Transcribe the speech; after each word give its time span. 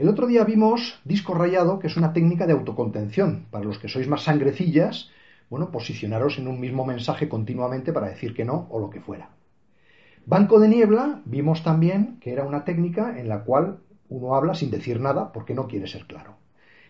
El 0.00 0.08
otro 0.08 0.26
día 0.26 0.44
vimos 0.44 0.98
disco 1.04 1.34
rayado, 1.34 1.78
que 1.78 1.88
es 1.88 1.96
una 1.98 2.14
técnica 2.14 2.46
de 2.46 2.54
autocontención. 2.54 3.44
Para 3.50 3.66
los 3.66 3.78
que 3.78 3.88
sois 3.88 4.08
más 4.08 4.22
sangrecillas, 4.22 5.10
bueno, 5.50 5.70
posicionaros 5.70 6.38
en 6.38 6.48
un 6.48 6.58
mismo 6.58 6.86
mensaje 6.86 7.28
continuamente 7.28 7.92
para 7.92 8.08
decir 8.08 8.32
que 8.32 8.46
no 8.46 8.66
o 8.70 8.80
lo 8.80 8.88
que 8.88 9.02
fuera. 9.02 9.28
Banco 10.24 10.58
de 10.58 10.68
niebla, 10.68 11.20
vimos 11.26 11.62
también 11.62 12.16
que 12.18 12.32
era 12.32 12.44
una 12.44 12.64
técnica 12.64 13.20
en 13.20 13.28
la 13.28 13.44
cual 13.44 13.80
uno 14.08 14.34
habla 14.34 14.54
sin 14.54 14.70
decir 14.70 15.00
nada 15.00 15.32
porque 15.34 15.52
no 15.52 15.68
quiere 15.68 15.86
ser 15.86 16.06
claro. 16.06 16.36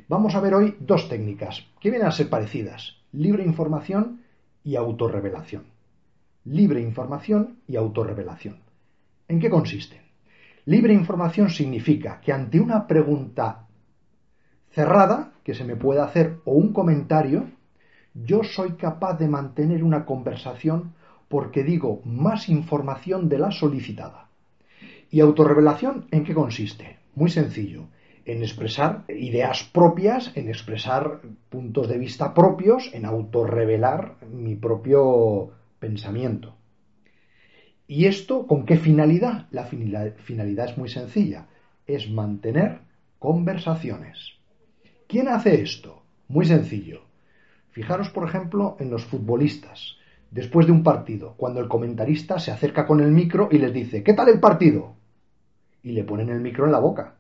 Vamos 0.07 0.37
a 0.37 0.41
ver 0.41 0.55
hoy 0.55 0.77
dos 0.79 1.09
técnicas 1.09 1.67
que 1.81 1.91
vienen 1.91 2.07
a 2.07 2.13
ser 2.13 2.31
parecidas, 2.31 2.99
libre 3.11 3.43
información 3.43 4.21
y 4.63 4.77
autorrevelación. 4.77 5.65
Libre 6.45 6.81
información 6.81 7.59
y 7.67 7.75
autorrevelación. 7.75 8.61
¿En 9.27 9.41
qué 9.41 9.51
consisten? 9.51 10.10
Libre 10.71 10.95
información 10.95 11.51
significa 11.51 12.21
que 12.21 12.33
ante 12.33 12.61
una 12.61 12.87
pregunta 12.87 13.67
cerrada 14.71 15.33
que 15.43 15.53
se 15.53 15.65
me 15.65 15.75
pueda 15.75 16.05
hacer 16.05 16.37
o 16.45 16.53
un 16.53 16.73
comentario, 16.73 17.49
yo 18.15 18.45
soy 18.45 18.75
capaz 18.75 19.19
de 19.19 19.27
mantener 19.27 19.83
una 19.83 20.05
conversación 20.05 20.95
porque 21.27 21.65
digo 21.65 22.03
más 22.05 22.49
información 22.49 23.29
de 23.29 23.39
la 23.41 23.51
solicitada. 23.51 24.29
¿Y 25.11 25.19
autorrevelación 25.19 26.07
en 26.13 26.23
qué 26.23 26.35
consiste? 26.35 27.01
Muy 27.17 27.31
sencillo, 27.31 27.89
en 28.25 28.41
expresar 28.41 29.03
ideas 29.09 29.65
propias, 29.65 30.31
en 30.37 30.47
expresar 30.47 31.21
puntos 31.49 31.89
de 31.89 31.99
vista 31.99 32.33
propios, 32.33 32.91
en 32.93 33.07
autorrevelar 33.07 34.19
mi 34.33 34.55
propio 34.55 35.51
pensamiento. 35.81 36.60
¿Y 37.91 38.07
esto 38.07 38.47
con 38.47 38.67
qué 38.67 38.77
finalidad? 38.77 39.49
La 39.51 39.65
finalidad 39.65 40.71
es 40.71 40.79
muy 40.79 40.89
sencilla, 40.89 41.49
es 41.89 42.09
mantener 42.09 42.83
conversaciones. 43.19 44.35
¿Quién 45.09 45.27
hace 45.27 45.61
esto? 45.61 46.05
Muy 46.29 46.45
sencillo. 46.45 47.03
Fijaros, 47.73 48.11
por 48.11 48.29
ejemplo, 48.29 48.77
en 48.79 48.91
los 48.91 49.05
futbolistas. 49.05 49.97
Después 50.31 50.67
de 50.67 50.73
un 50.73 50.85
partido, 50.85 51.35
cuando 51.37 51.59
el 51.59 51.67
comentarista 51.67 52.39
se 52.39 52.53
acerca 52.53 52.87
con 52.87 53.01
el 53.01 53.11
micro 53.11 53.49
y 53.51 53.59
les 53.59 53.73
dice, 53.73 54.05
¿qué 54.05 54.15
tal 54.15 54.29
el 54.29 54.39
partido? 54.39 54.95
Y 55.83 55.91
le 55.91 56.05
ponen 56.05 56.29
el 56.29 56.39
micro 56.39 56.67
en 56.67 56.71
la 56.71 56.79
boca. 56.79 57.17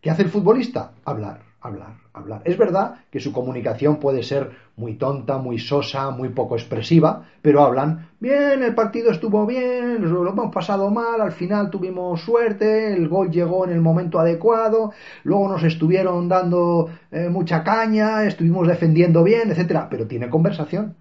¿Qué 0.00 0.08
hace 0.08 0.22
el 0.22 0.30
futbolista? 0.30 0.94
Hablar 1.04 1.47
hablar, 1.60 1.94
hablar. 2.12 2.42
Es 2.44 2.56
verdad 2.56 2.96
que 3.10 3.20
su 3.20 3.32
comunicación 3.32 3.96
puede 3.96 4.22
ser 4.22 4.50
muy 4.76 4.94
tonta, 4.94 5.38
muy 5.38 5.58
sosa, 5.58 6.10
muy 6.10 6.28
poco 6.28 6.56
expresiva, 6.56 7.26
pero 7.42 7.62
hablan, 7.62 8.10
bien, 8.20 8.62
el 8.62 8.74
partido 8.74 9.10
estuvo 9.10 9.44
bien, 9.44 10.08
lo 10.08 10.28
hemos 10.28 10.54
pasado 10.54 10.90
mal, 10.90 11.20
al 11.20 11.32
final 11.32 11.70
tuvimos 11.70 12.20
suerte, 12.22 12.92
el 12.92 13.08
gol 13.08 13.30
llegó 13.30 13.64
en 13.64 13.72
el 13.72 13.80
momento 13.80 14.20
adecuado, 14.20 14.92
luego 15.24 15.48
nos 15.48 15.64
estuvieron 15.64 16.28
dando 16.28 16.90
eh, 17.10 17.28
mucha 17.28 17.64
caña, 17.64 18.24
estuvimos 18.24 18.68
defendiendo 18.68 19.24
bien, 19.24 19.50
etcétera, 19.50 19.88
pero 19.90 20.06
tiene 20.06 20.30
conversación. 20.30 20.94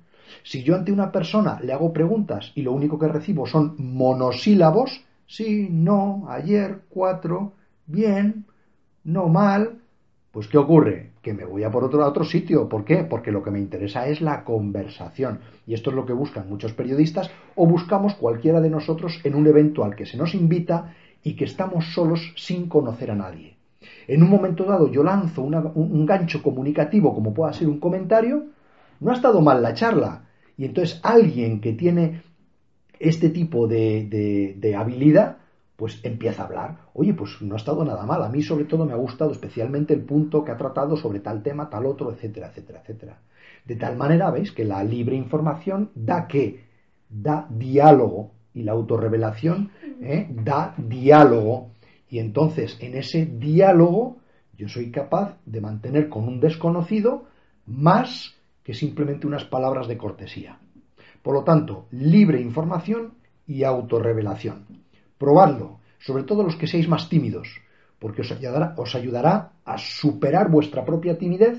Si 0.44 0.64
yo 0.64 0.76
ante 0.76 0.92
una 0.92 1.12
persona 1.12 1.60
le 1.62 1.74
hago 1.74 1.94
preguntas 1.94 2.52
y 2.56 2.64
lo 2.64 2.72
único 2.72 2.98
que 2.98 3.08
recibo 3.08 3.46
son 3.46 3.76
monosílabos, 3.78 5.04
sí, 5.28 5.68
no, 5.70 6.26
ayer, 6.30 6.80
cuatro, 6.90 7.54
bien, 7.86 8.46
no 9.04 9.28
mal, 9.28 9.82
pues 10.38 10.50
¿qué 10.50 10.60
ocurre? 10.60 11.14
Que 11.24 11.34
me 11.34 11.46
voy 11.46 11.64
a 11.64 11.72
por 11.72 11.84
otro, 11.84 12.04
a 12.04 12.08
otro 12.08 12.24
sitio. 12.24 12.70
¿Por 12.70 12.86
qué? 12.86 12.98
Porque 12.98 13.32
lo 13.32 13.42
que 13.42 13.50
me 13.50 13.58
interesa 13.58 14.08
es 14.08 14.22
la 14.22 14.44
conversación. 14.44 15.40
Y 15.66 15.74
esto 15.74 15.90
es 15.90 15.96
lo 15.96 16.06
que 16.06 16.14
buscan 16.14 16.48
muchos 16.48 16.74
periodistas 16.74 17.32
o 17.56 17.66
buscamos 17.66 18.14
cualquiera 18.14 18.62
de 18.62 18.70
nosotros 18.70 19.20
en 19.24 19.34
un 19.34 19.48
evento 19.48 19.84
al 19.84 19.96
que 19.96 20.06
se 20.06 20.16
nos 20.16 20.36
invita 20.36 20.94
y 21.24 21.36
que 21.36 21.46
estamos 21.46 21.92
solos 21.92 22.36
sin 22.38 22.70
conocer 22.70 23.10
a 23.10 23.16
nadie. 23.16 23.58
En 24.08 24.22
un 24.22 24.30
momento 24.30 24.64
dado 24.66 24.92
yo 24.92 25.04
lanzo 25.04 25.42
un, 25.42 26.06
gancho 26.06 26.44
comunicativo 26.44 27.16
como 27.16 27.34
pueda 27.34 27.52
ser 27.52 27.68
un 27.68 27.80
comentario, 27.80 28.46
no 29.00 29.10
ha 29.10 29.16
estado 29.16 29.42
mal 29.42 29.64
la 29.64 29.74
charla. 29.74 30.28
Y 30.56 30.66
entonces 30.66 31.00
alguien 31.02 31.62
que 31.62 31.74
tiene 31.74 32.22
este 33.00 33.30
tipo 33.30 33.68
de 33.68 34.76
habilidad 34.78 35.38
pues 35.78 36.04
empieza 36.04 36.42
a 36.42 36.46
hablar. 36.48 36.78
Oye, 36.94 37.14
pues 37.14 37.40
no 37.42 37.54
ha 37.54 37.58
estado 37.58 37.86
nada 37.86 38.04
mal. 38.04 38.24
A 38.24 38.30
mí 38.30 38.42
sobre 38.42 38.66
todo 38.66 38.86
me 38.86 38.94
ha 38.94 38.98
gustado 38.98 39.32
especialmente 39.32 39.94
el 39.94 40.02
punto 40.02 40.44
que 40.44 40.52
ha 40.52 40.58
tratado 40.58 40.98
sobre 40.98 41.20
tal 41.20 41.44
tema, 41.44 41.70
tal 41.70 41.86
otro, 41.86 42.12
etcétera, 42.12 42.48
etcétera, 42.48 42.82
etcétera. 42.82 43.22
De 43.64 43.76
tal 43.76 43.96
manera, 43.96 44.32
veis, 44.32 44.52
que 44.52 44.66
la 44.66 44.84
libre 44.84 45.16
información 45.16 45.92
da 45.94 46.28
qué? 46.28 46.66
Da 47.08 47.48
diálogo. 47.50 48.32
Y 48.56 48.64
la 48.64 48.72
autorrevelación 48.72 49.70
¿eh? 50.02 50.28
da 50.32 50.74
diálogo. 50.78 51.74
Y 52.10 52.18
entonces, 52.18 52.76
en 52.82 52.96
ese 52.96 53.28
diálogo, 53.28 54.18
yo 54.58 54.68
soy 54.68 54.90
capaz 54.90 55.38
de 55.46 55.62
mantener 55.62 56.10
con 56.10 56.28
un 56.28 56.40
desconocido 56.40 57.26
más 57.68 58.36
que 58.64 58.74
simplemente 58.74 59.28
unas 59.28 59.46
palabras 59.46 59.88
de 59.88 59.98
cortesía. 59.98 60.58
Por 61.22 61.36
lo 61.36 61.44
tanto, 61.44 61.86
libre 61.92 62.42
información 62.42 63.14
y 63.46 63.64
autorrevelación. 63.64 64.87
Probadlo, 65.18 65.80
sobre 66.00 66.24
todo 66.24 66.44
los 66.44 66.56
que 66.56 66.68
seáis 66.68 66.88
más 66.88 67.10
tímidos, 67.10 67.48
porque 68.00 68.22
os 68.22 68.96
ayudará, 68.96 69.52
a 69.66 69.78
superar 69.78 70.50
vuestra 70.50 70.86
propia 70.86 71.18
timidez, 71.18 71.58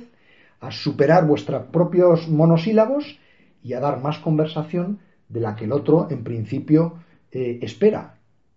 a 0.60 0.70
superar 0.70 1.26
vuestros 1.26 1.66
propios 1.66 2.28
monosílabos 2.28 3.18
y 3.62 3.72
a 3.74 3.80
dar 3.80 4.00
más 4.00 4.18
conversación 4.18 5.00
de 5.28 5.40
la 5.40 5.54
que 5.56 5.64
el 5.64 5.72
otro 5.72 6.08
en 6.10 6.24
principio 6.24 6.98
eh, 7.30 7.58
espera. 7.62 8.14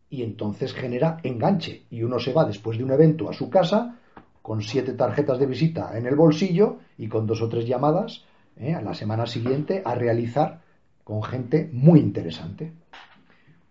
Y 0.10 0.24
entonces 0.24 0.74
genera 0.74 1.20
enganche. 1.24 1.84
Y 1.90 2.04
uno 2.04 2.20
se 2.20 2.34
va 2.34 2.46
después 2.46 2.78
de 2.78 2.84
un 2.84 2.92
evento 2.92 3.30
a 3.30 3.34
su 3.34 3.50
casa 3.50 3.98
con 4.42 4.62
siete 4.62 4.94
tarjetas 4.94 5.40
de 5.40 5.46
visita 5.46 5.98
en 5.98 6.06
el 6.06 6.16
bolsillo 6.16 6.80
y 6.98 7.08
con 7.08 7.28
dos 7.28 7.42
o 7.42 7.50
tres 7.50 7.66
llamadas 7.66 8.26
eh, 8.58 8.74
a 8.74 8.82
la 8.82 8.94
semana 8.94 9.26
siguiente 9.26 9.82
a 9.86 9.96
realizar 9.96 10.62
con 11.04 11.24
gente 11.24 11.70
muy 11.72 12.00
interesante. 12.00 12.74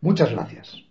Muchas 0.01 0.31
gracias. 0.31 0.90